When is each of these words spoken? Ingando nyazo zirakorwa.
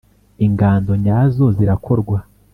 Ingando 0.45 0.91
nyazo 1.05 1.43
zirakorwa. 1.55 2.19